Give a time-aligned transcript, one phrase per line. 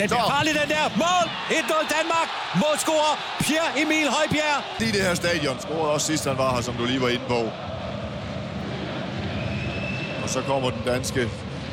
[0.00, 0.84] Den bliver farlig, den der.
[0.96, 1.26] Mål!
[1.50, 2.28] 1-0 Danmark.
[2.54, 4.58] Målscorer Pierre Emil Højbjerg.
[4.80, 7.24] I det her stadion scorede også sidst han var her, som du lige var inde
[7.28, 7.40] på.
[10.22, 11.20] Og så kommer den danske,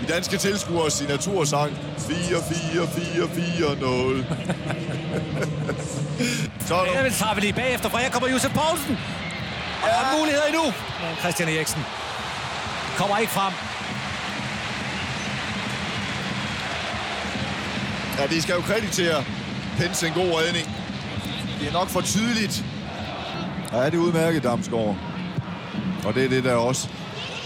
[0.02, 2.07] de danske tilskuere signatursang 4-4-4-4-0.
[6.68, 8.98] så er Ja, men tager vi lige bagefter, for her kommer Josef Poulsen.
[9.84, 10.73] Og der er muligheder endnu.
[11.20, 11.86] Christian Eriksen
[12.98, 13.54] kommer ikke frem.
[18.18, 19.24] Ja, de skal jo kreditere
[19.78, 20.68] Pence en god redning.
[21.60, 22.64] Det er nok for tydeligt.
[23.71, 24.96] Ja, det er udmærket, Damsgaard.
[26.06, 26.90] Og det er det der også.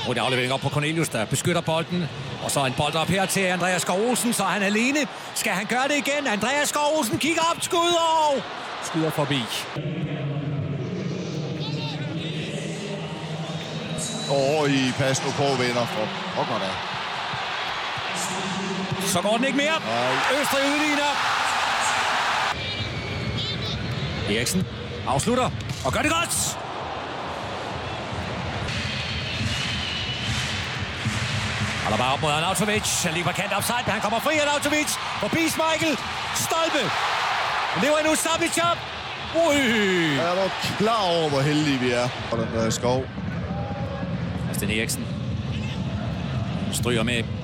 [0.08, 2.04] Og det aflevering op på Cornelius, der beskytter bolden.
[2.44, 5.00] Og så en bold op her til Andreas Skov Olsen, så er han alene.
[5.36, 6.28] Skal han gøre det igen?
[6.28, 8.42] Andreas Skov Olsen kigger op, skud og
[8.84, 9.42] skyder forbi.
[14.30, 15.86] Over i pas nu på, venner.
[15.86, 17.01] For pokker da.
[19.05, 19.80] Så går den ikke mere.
[19.86, 20.41] Nej.
[20.41, 21.12] Østrig udligner.
[24.30, 24.68] Eriksen
[25.07, 25.49] afslutter
[25.85, 26.57] og gør det godt.
[32.02, 33.04] Bare op mod Arnautovic.
[33.04, 34.90] Han ligger på kant offside, men han kommer fri Arnautovic.
[35.20, 35.98] Forbi Michael.
[36.35, 36.84] Stolpe.
[37.82, 38.12] Lever nu
[38.72, 38.77] op.
[39.46, 39.55] Ui.
[40.16, 42.10] Jeg er du klar over, hvor heldige vi er.
[42.32, 43.05] Og den der skov.
[44.46, 45.07] Christian Eriksen.
[46.74, 47.41] Stryger med.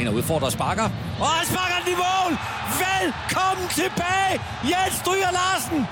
[0.00, 0.84] Ind og udfordrer og sparker.
[1.20, 2.32] Og han sparker den i mål!
[2.84, 4.34] Velkommen tilbage,
[4.64, 5.86] Jens Stryger Larsen!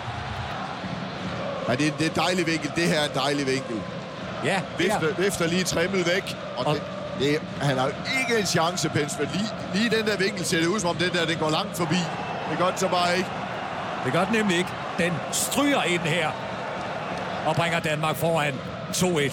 [1.69, 2.71] Ja, det, er, det er dejlig vinkel.
[2.77, 3.77] Det her er en dejlig vinkel.
[4.45, 4.99] Ja, det er.
[5.01, 6.37] Vifter, vifter lige trimmet væk.
[6.57, 6.83] Og Og- det,
[7.21, 7.87] det, han har
[8.21, 9.17] ikke en chance, Pence.
[9.19, 11.51] Men lige, lige den der vinkel ser det ud, som om den der den går
[11.51, 12.01] langt forbi.
[12.51, 13.29] Det gør den så bare ikke.
[14.05, 14.71] Det gør den nemlig ikke.
[14.99, 16.31] Den stryger ind her
[17.47, 18.55] og bringer Danmark foran
[18.93, 19.33] 2-1.